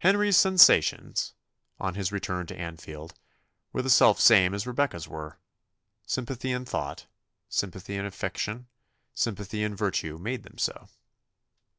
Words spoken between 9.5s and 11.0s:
in virtue made them so.